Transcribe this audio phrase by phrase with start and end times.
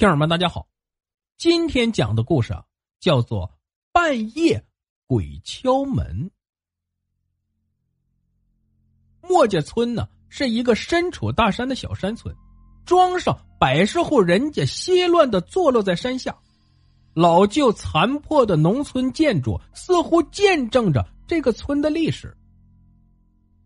[0.00, 0.66] 听友们，大家好，
[1.36, 2.64] 今天讲的故事啊，
[3.00, 3.46] 叫做
[3.92, 4.64] 《半夜
[5.06, 6.30] 鬼敲门》。
[9.28, 12.34] 墨家村呢，是一个身处大山的小山村，
[12.86, 16.34] 庄上百十户人家歇乱的坐落在山下，
[17.12, 22.34] 老旧残破的农村建筑似乎见证着这个村的历史。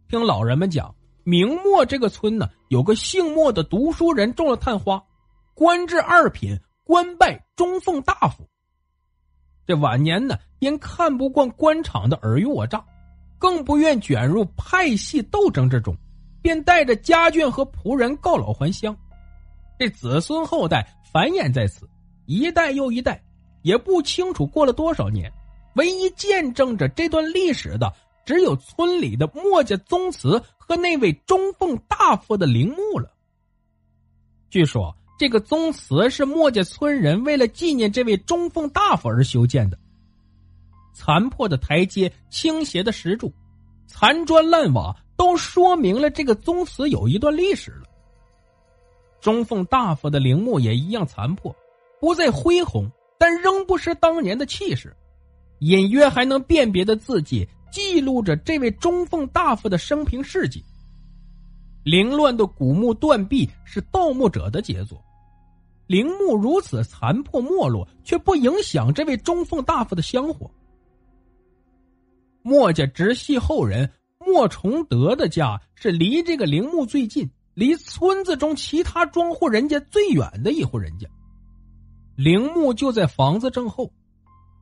[0.08, 5.00] 听老人们讲，明末这个村呢，有个姓莫的读书人中了探花。
[5.54, 8.44] 官至二品，官拜中奉大夫。
[9.66, 12.84] 这晚年呢，因看不惯官场的尔虞我诈，
[13.38, 15.96] 更不愿卷入派系斗争之中，
[16.42, 18.94] 便带着家眷和仆人告老还乡。
[19.78, 21.88] 这子孙后代繁衍在此，
[22.26, 23.22] 一代又一代，
[23.62, 25.32] 也不清楚过了多少年。
[25.76, 27.92] 唯一见证着这段历史的，
[28.26, 33.10] 只有村里的墨家宗祠和那位中奉大夫的陵墓了。
[34.50, 34.94] 据说。
[35.16, 39.78] 这个宗祠是墨家村人为了纪念这位中奉大夫而修建的。
[40.92, 43.32] 残破的台阶、倾斜的石柱、
[43.86, 47.82] 残砖烂瓦，都说明了这个宗祠有一段历史了。
[49.20, 51.54] 中奉大夫的陵墓也一样残破，
[52.00, 54.94] 不再恢宏，但仍不失当年的气势，
[55.60, 60.64] 隐约还能辨别的字迹，记录着这位中奉大夫的生平事迹。
[61.84, 65.02] 凌乱的古墓断壁是盗墓者的杰作，
[65.86, 70.50] 陵墓如此残破没落，却不影响这位中奉大夫的香火。
[72.42, 81.06] 墨家直系后人莫崇德的家是离这个陵墓最近、离村子中其他庄户人家最远的一户人家。
[82.16, 83.92] 陵墓就在房子正后。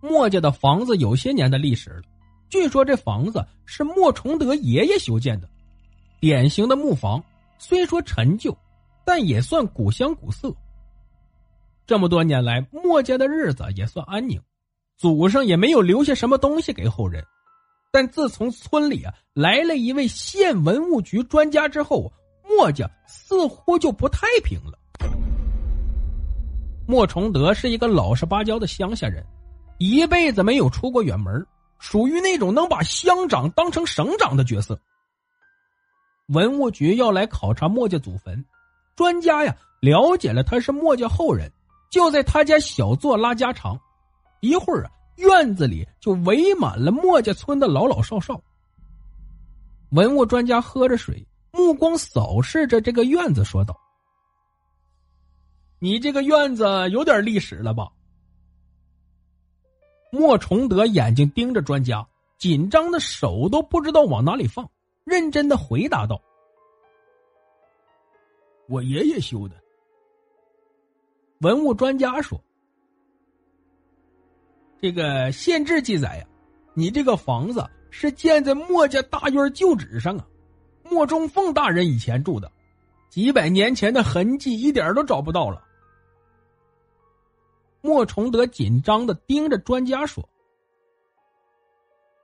[0.00, 2.02] 墨家的房子有些年的历史了，
[2.48, 5.48] 据说这房子是莫崇德爷爷修建的。
[6.22, 7.20] 典型的木房，
[7.58, 8.56] 虽说陈旧，
[9.04, 10.54] 但也算古香古色。
[11.84, 14.40] 这么多年来，墨家的日子也算安宁，
[14.96, 17.24] 祖上也没有留下什么东西给后人。
[17.90, 22.08] 但自从村里啊来了一位县文物局专家之后，
[22.48, 24.78] 墨家似乎就不太平了。
[26.86, 29.26] 莫崇德是一个老实巴交的乡下人，
[29.78, 31.44] 一辈子没有出过远门，
[31.80, 34.78] 属于那种能把乡长当成省长的角色。
[36.32, 38.42] 文物局要来考察墨家祖坟，
[38.96, 41.50] 专家呀了解了他是墨家后人，
[41.90, 43.78] 就在他家小坐拉家常。
[44.40, 48.40] 一会儿啊，院子里就围满了墨家村的老老少少。
[49.90, 53.78] 文物专家喝着水，目光扫视着这个院子，说道
[55.78, 57.88] ：“你这个院子有点历史了吧？”
[60.10, 62.06] 莫崇德眼睛盯着专家，
[62.38, 64.66] 紧张的手都不知道往哪里放。
[65.04, 66.20] 认真的回答道
[68.68, 69.56] ：“我爷爷修的。”
[71.40, 72.40] 文物专家说
[74.80, 76.26] ：“这个县志记载呀，
[76.74, 80.26] 你这个房子是建在墨家大院旧址上啊，
[80.84, 82.50] 莫中凤大人以前住的，
[83.08, 85.66] 几百年前的痕迹一点都找不到了。”
[87.84, 90.22] 莫崇德紧张的盯着专家说：“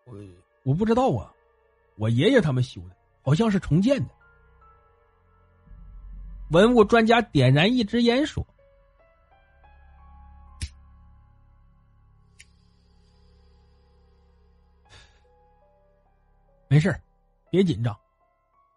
[0.06, 0.14] 我
[0.62, 1.34] 我不知道啊。”
[1.98, 4.14] 我爷爷他们修的，好像是重建的。
[6.50, 8.46] 文物专家点燃一支烟说
[16.68, 16.98] ：“没事
[17.50, 17.94] 别紧张。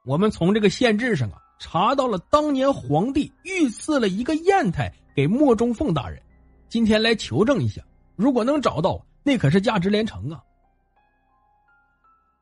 [0.04, 6.22] 我们从这个县志上啊，查到了当年皇帝御赐了一个砚台给莫中凤大人，
[6.68, 7.82] 今天来求证一下。
[8.16, 10.44] 如果能找到，那可是价值连城啊！”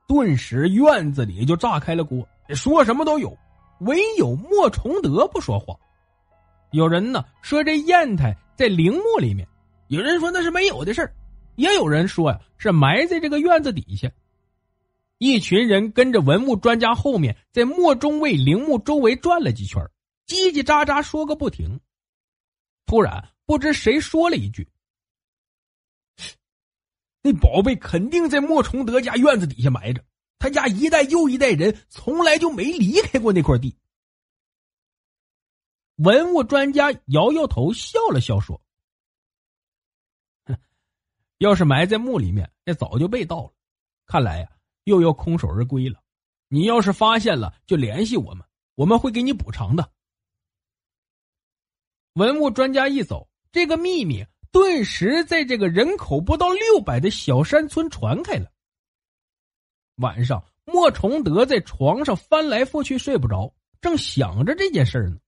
[0.10, 3.38] 顿时院子里就炸开了锅，说什么都有，
[3.82, 5.76] 唯有莫崇德不说话。
[6.72, 9.48] 有人呢说这砚台在陵墓里面，
[9.88, 11.14] 有人说那是没有的事儿，
[11.58, 14.10] 也有人说呀是埋在这个院子底下。
[15.20, 19.80] 一群人跟着文物专家后面，在莫中卫陵墓周围转了几圈，
[20.28, 21.80] 叽叽喳喳说个不停。
[22.88, 24.68] 突然，不知谁说了一句。
[27.22, 30.04] 那宝贝肯定在莫崇德家院子底下埋着，
[30.38, 33.76] 他家一代又一代人从来就没离开过那块地。
[35.96, 38.62] 文物专家摇摇头，笑了笑说：“，
[41.40, 43.54] 要是埋在墓里面，那早就被盗了。
[44.06, 44.50] 看来呀，
[44.86, 46.02] 又要空手而归了。
[46.48, 49.92] 你要是发现了，就联系我们，我们会给你补偿的。”
[52.16, 58.52] 文物专家一走，这个秘密顿时在这个人口不到六百的小山村传开了。
[59.96, 65.20] 晚上，莫崇德在床上翻来覆去睡不着，正想着这件事呢。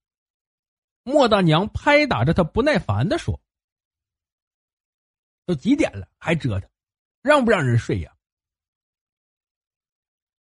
[1.03, 3.41] 莫大娘拍打着他，不耐烦的说
[5.45, 6.69] ：“都几点了，还折腾，
[7.21, 8.15] 让不让人睡呀？”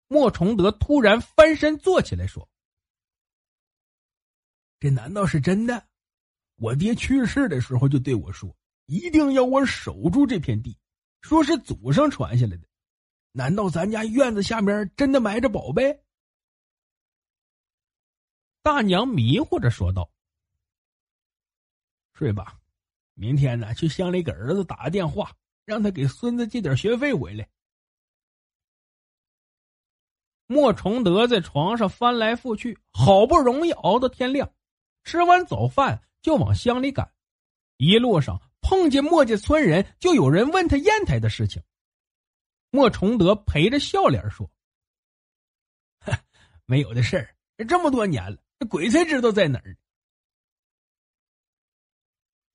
[0.07, 2.47] 莫崇德突然翻身坐起来说
[4.79, 5.87] ：“这难道是真的？
[6.55, 8.55] 我爹去世的时候就对我说，
[8.85, 10.77] 一定要我守住这片地，
[11.21, 12.67] 说是祖上传下来的。
[13.31, 16.03] 难道咱家院子下面真的埋着宝贝？”
[18.63, 20.11] 大娘迷糊着说道。
[22.13, 22.59] 睡吧，
[23.15, 25.35] 明天呢去乡里给儿子打个电话，
[25.65, 27.49] 让他给孙子寄点学费回来。
[30.45, 34.53] 莫崇德在床上翻来覆去，好不容易熬到天亮，
[35.03, 37.11] 吃完早饭就往乡里赶。
[37.77, 41.61] 一路上碰见莫家村人，就有人问他砚台的事情。
[42.69, 44.49] 莫崇德陪着笑脸说
[46.65, 47.35] ：“没有的事儿，
[47.67, 49.75] 这么多年了，这鬼才知道在哪儿。”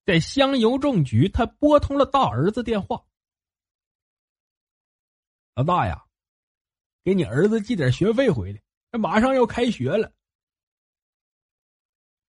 [0.07, 3.05] 在乡邮政局，他拨通了大儿子电话。
[5.55, 6.07] 老大呀，
[7.03, 8.63] 给你儿子寄点学费回来，
[8.93, 10.13] 这马上要开学了。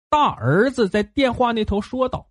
[0.08, 2.31] 大儿子在电话那头说道：“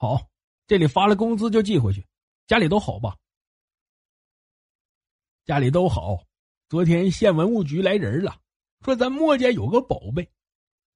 [0.00, 0.30] 好，
[0.66, 2.06] 这里发了工资就寄回去。
[2.46, 3.18] 家里都好吧？
[5.44, 6.24] 家里都好。
[6.70, 8.40] 昨天县文物局来人了，
[8.80, 10.32] 说咱莫家有个宝贝。”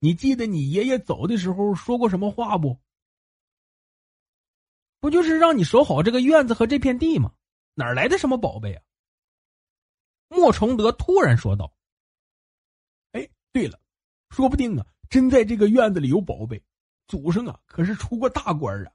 [0.01, 2.81] 你记得你爷爷走的时候说过什么话不？
[5.01, 7.35] 不就是让你守好这个院子和这片地吗？
[7.75, 8.83] 哪来的什么宝贝啊？
[10.29, 11.77] 莫崇德突然说道
[13.13, 13.79] ：“哎，对了，
[14.31, 16.65] 说不定啊，真在这个院子里有宝贝。
[17.07, 18.94] 祖上啊，可是出过大官啊，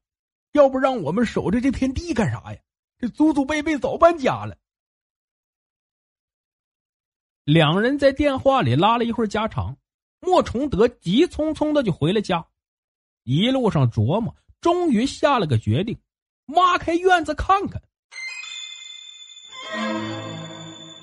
[0.51, 2.59] 要不让我们守着这片地干啥呀？
[2.97, 4.57] 这祖祖辈辈早搬家了。”
[7.45, 9.77] 两人在电话里拉了一会儿家常。
[10.21, 12.45] 莫崇德急匆匆的就回了家，
[13.23, 15.97] 一路上琢磨，终于下了个决定，
[16.47, 17.81] 挖开院子看看。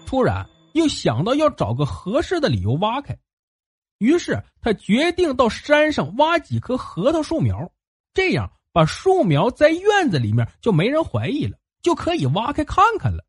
[0.04, 3.18] 突然又想到要找个合适的理由挖开，
[3.96, 7.72] 于是他决定到山上挖几棵核桃树苗，
[8.12, 13.24] 这样把树苗在院子里面就没人怀疑了，就可以挖开看看了。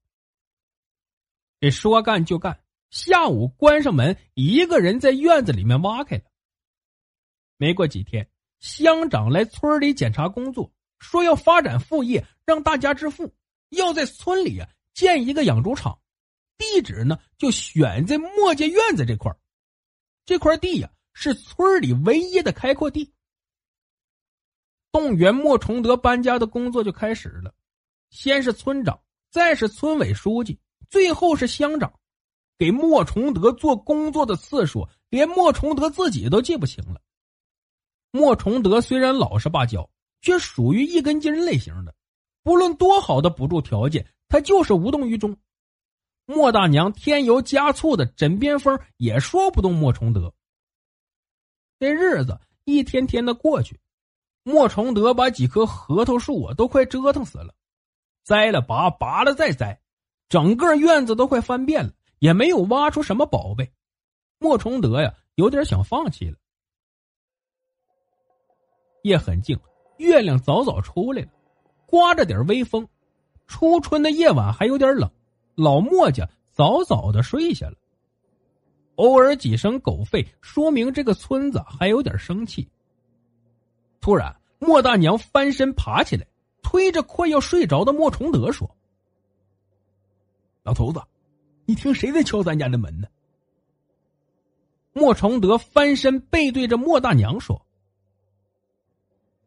[1.62, 2.60] 这说干就干。
[2.90, 6.24] 下午关上门，一个人在院子里面挖开了。
[7.56, 8.30] 没过几天，
[8.60, 13.34] 乡长来村里检查工作，说要发展副业，让大家致富，
[13.70, 15.98] 要在村里啊建一个养猪场，
[16.58, 19.34] 地址呢就选在莫家院子这块
[20.26, 23.14] 这块地呀是村里唯一的开阔地。
[24.92, 27.54] 动员莫崇德搬家的工作就开始了，
[28.10, 29.00] 先是村长，
[29.30, 31.94] 再是村委书记，最后是乡长。
[32.58, 37.00] 给莫崇德做工作的次数，连莫崇德自己都记不清了。
[38.10, 39.88] 莫崇德虽然老实巴交，
[40.22, 41.94] 却属于一根筋类型的，
[42.42, 45.38] 不论多好的补助条件，他就是无动于衷。
[46.26, 50.34] 莫大娘添油加醋的枕边风也说不动莫崇德。
[51.80, 53.80] 这日子一天天的过去，
[54.48, 57.54] 莫崇德把几棵核桃树啊都快折腾死了，
[58.24, 59.82] 栽了拔，拔了再栽，
[60.30, 61.92] 整个院子都快翻遍了。
[62.20, 63.70] 也没有挖出什么宝贝，
[64.40, 66.38] 莫崇德呀，有点想放弃了。
[69.04, 69.60] 夜很静，
[69.98, 71.28] 月亮早早出来了，
[71.86, 72.88] 刮着点微风。
[73.48, 75.12] 初春的夜晚还有点冷，
[75.56, 77.76] 老莫家早早的睡下了。
[78.96, 82.66] 偶尔几声狗吠，说明这个村子还有点生气。
[84.08, 86.26] 突然，莫大娘翻身爬起来，
[86.62, 88.74] 推着快要睡着的莫崇德说
[90.64, 91.02] ：“老头子。”
[91.68, 93.10] 你听，谁在敲咱家的门呢？
[94.94, 97.62] 莫崇德翻身背对着莫大娘说：“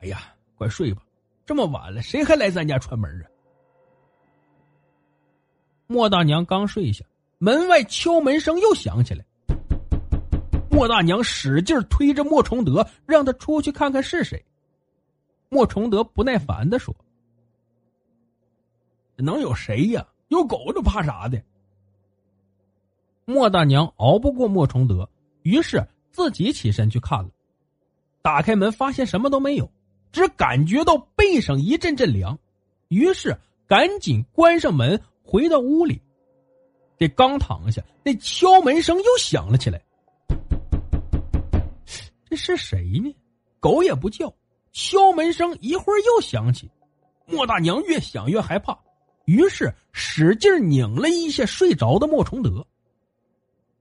[0.01, 1.01] 哎呀，快睡吧，
[1.47, 3.25] 这么晚了，谁还来咱家串门啊？”
[5.89, 7.03] 莫大娘刚睡下，
[7.39, 9.25] 门外敲门声又响起来。
[10.71, 14.45] 莫大娘使劲推着莫崇德，让他出去看看是谁。
[15.51, 16.95] 莫崇德不耐烦的说
[19.19, 20.07] ：“能有谁呀？
[20.29, 21.43] 有狗，就怕啥的？”
[23.27, 25.11] 莫大娘熬不过莫崇德，
[25.43, 27.31] 于是自己起身去看了。
[28.23, 29.69] 打开门，发现什么都没有，
[30.13, 32.39] 只感觉到背上一阵阵凉，
[32.87, 36.01] 于是赶紧关上门，回到屋里。
[36.97, 39.83] 这刚躺下，那敲门声又响了起来。
[42.29, 43.13] 这是谁呢？
[43.59, 44.33] 狗也不叫，
[44.73, 46.71] 敲门声一会儿又响起。
[47.27, 48.77] 莫大娘越想越害怕，
[49.25, 52.67] 于是使劲拧了一下睡着的莫崇德。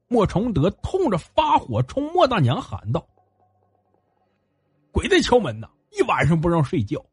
[0.08, 3.08] 莫崇德痛着发火，冲莫大娘喊道
[4.92, 5.70] ：“鬼在敲门呢！
[5.92, 7.04] 一晚上不让睡觉。”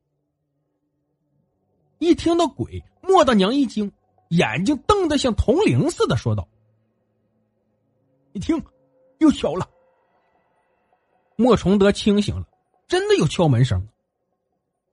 [1.98, 3.90] 一听到鬼，莫大娘一惊，
[4.28, 6.46] 眼睛瞪得像铜铃似的，说道
[8.32, 8.62] ：“你听，
[9.18, 9.66] 又敲了。”
[11.36, 12.46] 莫崇德清醒了，
[12.88, 13.86] 真的有敲门声。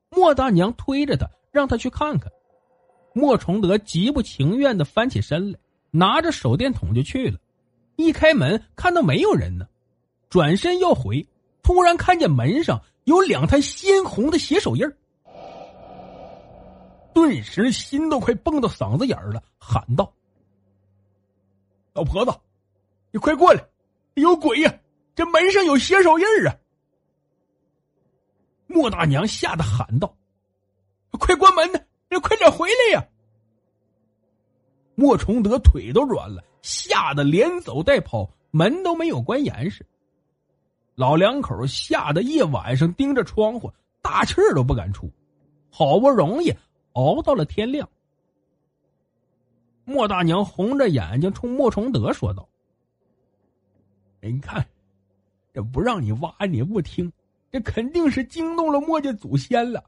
[0.10, 2.32] 莫大娘推着他，让他去看看。
[3.14, 5.60] 莫崇德极不情愿的翻起身来，
[5.92, 7.40] 拿着手电筒就去了。
[7.96, 9.68] 一开门，看到没有人呢，
[10.30, 11.28] 转身要回，
[11.62, 14.92] 突然看见门上有两滩鲜红的血手印
[17.14, 20.12] 顿时心都快蹦到嗓子眼儿了，喊道
[21.94, 22.32] ：“老婆子，
[23.12, 23.64] 你快过来，
[24.16, 24.76] 有鬼呀！”
[25.16, 26.56] 这门上有血手印啊！
[28.74, 30.14] 莫大娘吓得喊道
[31.20, 31.80] ：“快关门呢！
[32.22, 33.08] 快点回来呀！”
[34.96, 39.86] 莫崇德腿都软了，吓得连走带跑，门都没有关严实。
[40.96, 45.10] 老两口吓得一晚上盯着窗户，大气儿都不敢出。
[45.70, 46.54] 好不容易
[46.94, 47.90] 熬到了天亮，
[49.86, 52.48] 莫大娘红着眼睛冲莫崇德说道
[54.22, 54.66] ：“你看。”
[55.56, 57.14] 这不让你挖，你不听，
[57.54, 59.84] 这肯定是惊动了墨家祖先了。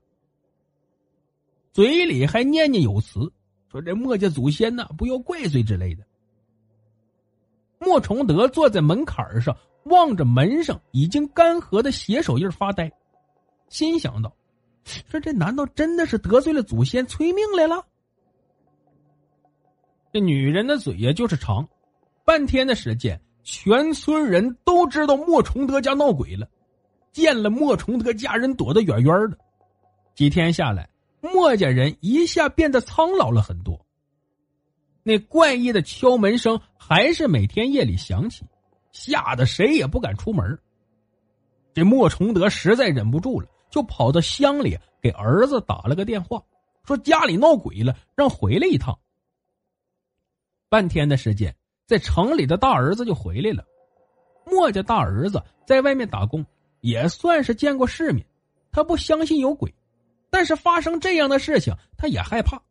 [1.74, 3.34] 嘴里还念念有词，
[3.72, 6.04] 说这墨家祖先呢不要怪罪之类的。
[7.80, 12.92] 莫崇德坐在门槛上，望着门上已经干涸的血手印发呆，
[13.68, 14.32] 心想道
[15.10, 17.84] ：“说这难道真的是得罪了祖先催命来了？”
[20.14, 21.68] 这女人的嘴呀就是长，
[22.24, 23.20] 半天的时间。
[23.44, 26.50] 全村人都知道莫崇德家闹鬼了，
[27.16, 29.38] 见了莫崇德家人躲得远远的。
[30.16, 30.90] 几天下来，
[31.22, 33.80] 莫家人一下变得苍老了很多。
[35.02, 38.44] 那怪异的敲门声还是每天夜里响起，
[38.92, 40.60] 吓得谁也不敢出门。
[41.74, 46.44] 这莫崇德实在忍不住了，就跑到乡里给儿子打了个电话，
[46.84, 49.00] 说家里闹鬼了，让回来一趟。
[50.68, 51.56] 半天的时间。
[51.88, 53.64] 在城里的大儿子就回来了，
[54.44, 56.44] 莫家大儿子在外面打工，
[56.86, 58.24] 也算是见过世面。
[58.72, 59.74] 他不相信有鬼，
[60.30, 62.62] 但是发生这样的事情，他也害怕。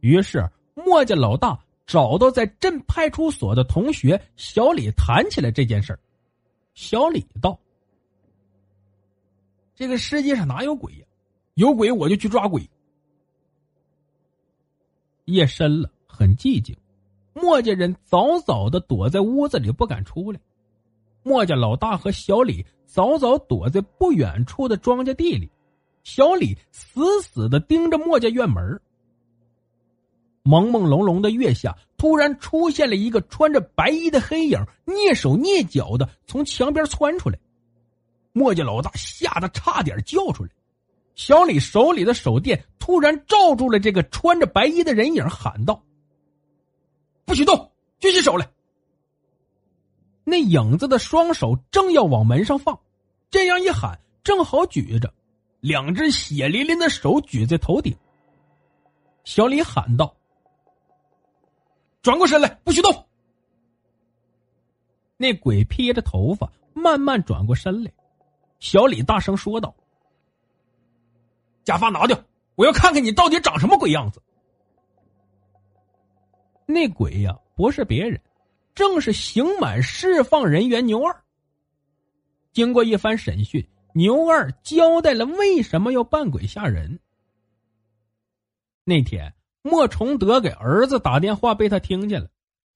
[0.00, 5.98] 于是莫家老大找到在镇派出所的同学小李谈起来这件事儿。
[6.74, 7.58] 小李道
[9.74, 11.06] ：“这个世界上哪有鬼呀？
[11.54, 12.70] 有鬼我就去抓鬼。”
[15.24, 16.76] 夜深了，很寂静。
[17.34, 20.38] 墨家人早早的躲在屋子里不敢出来，
[21.24, 25.50] 墨家老大和小李早早躲在不远处的庄稼地里，
[26.04, 28.80] 小李死死的盯着墨家院门。
[30.44, 37.38] 朦朦胧胧的月下，突然出现了一个穿着白衣的黑影，蹑手蹑脚的从墙边窜出来，
[38.32, 40.50] 墨家老大吓得差点叫出来，
[41.16, 45.82] 小李手里的手电突然照住了这个穿着白衣的人影，喊道。
[47.24, 47.72] 不许动！
[47.98, 48.48] 举起手来。
[50.28, 52.76] 那影子的双手正要往门上放，
[53.30, 55.14] 这样一喊，正好举着，
[55.60, 57.96] 两只血淋淋的手举在头顶。
[59.22, 60.12] 小李喊道
[62.02, 63.06] ：“转过身来，不许动！”
[65.16, 67.92] 那鬼披着头发，慢慢转过身来。
[68.58, 69.72] 小李大声说道
[71.62, 72.20] ：“假发拿掉，
[72.56, 74.20] 我要看看你到底长什么鬼样子。”
[76.66, 78.20] 那鬼呀，不是别人，
[78.76, 81.24] 正是刑满释放人员牛二。
[82.52, 87.00] 经过一番审讯，牛二交代了为什么要扮鬼吓人。
[88.84, 92.28] 那天，莫崇德给儿子打电话，被他听见了，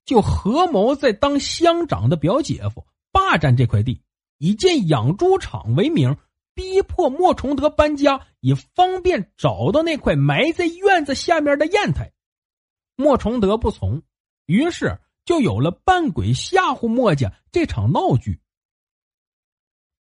[0.06, 4.02] 就合谋在当乡长的表姐夫霸占这块地，
[4.38, 6.16] 以建养猪场为名，
[6.54, 12.10] 逼迫莫崇德搬家，以方便找到那块埋在院子下面的砚台。
[12.96, 14.02] 莫崇德不从，
[14.46, 18.40] 于是就有了扮鬼吓唬莫家这场闹剧。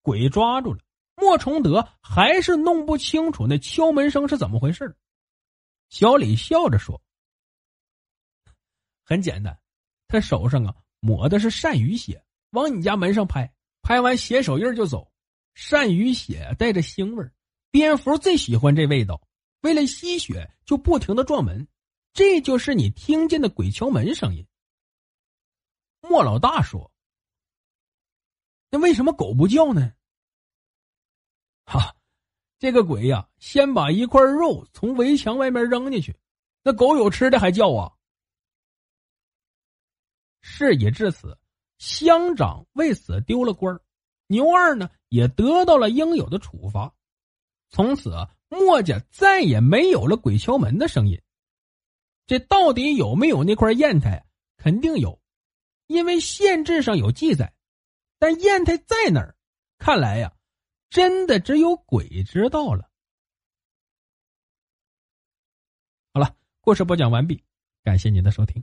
[0.01, 0.79] 鬼抓住了，
[1.15, 4.95] 莫崇德还是弄不清楚那敲门声是怎么回事。
[5.89, 7.01] 小李笑着说
[9.03, 9.59] ：“很简单，
[10.07, 15.11] 他手上啊抹的是鳝鱼血，往你家门上拍，拍完血手印就走。
[15.55, 17.29] 鳝鱼血带着腥味
[17.69, 19.21] 蝙蝠最喜欢这味道，
[19.61, 21.67] 为了吸血就不停的撞门，
[22.13, 24.47] 这就是你听见的鬼敲门声音。
[26.01, 26.91] 莫老大说
[28.71, 29.93] ：“那为什么狗不叫呢？”
[31.65, 31.95] 哈，
[32.57, 36.15] 这个鬼呀，先把一块肉从围墙外面扔进去，
[36.63, 37.93] 那狗有吃的还叫啊。
[40.41, 41.37] 事已至此，
[41.77, 43.79] 乡长为此丢了官
[44.27, 46.93] 牛二呢也得到了应有的处罚。
[47.69, 48.15] 从此，
[48.47, 51.21] 墨家再也没有了鬼敲门的声音。
[52.25, 54.25] 这到底有没有那块砚台？
[54.57, 55.18] 肯定有，
[55.89, 57.51] 因为县志上有记载。
[58.19, 59.35] 但砚台在哪儿？
[59.79, 60.35] 看来呀，
[60.89, 62.91] 真的只有鬼知道了。
[66.13, 67.43] 好了，故事播讲完毕，
[67.81, 68.61] 感谢您的收听。